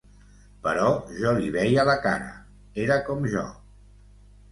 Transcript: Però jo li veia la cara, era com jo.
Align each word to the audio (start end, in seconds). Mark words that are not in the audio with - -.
Però 0.67 0.85
jo 1.17 1.33
li 1.39 1.51
veia 1.55 1.83
la 1.89 1.95
cara, 2.05 2.31
era 2.85 2.97
com 3.11 3.29
jo. 3.35 3.45